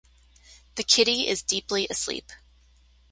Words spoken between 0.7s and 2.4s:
The kitty is deeply asleep.